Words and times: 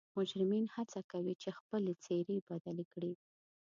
مجرمین 0.17 0.65
حڅه 0.75 1.01
کوي 1.11 1.33
چې 1.41 1.49
خپلې 1.59 1.93
څیرې 2.03 2.37
بدلې 2.47 2.85
کړي 2.93 3.13